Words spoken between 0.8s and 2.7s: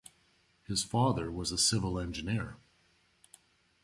father was a civil engineer.